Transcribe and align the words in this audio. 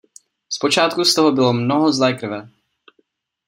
Z 0.49 0.57
počátku 0.57 1.05
z 1.05 1.13
toho 1.13 1.31
bylo 1.31 1.53
mnoho 1.53 1.91
zlé 1.93 2.13
krve. 2.13 2.49